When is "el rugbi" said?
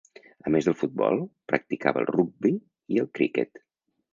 2.03-2.55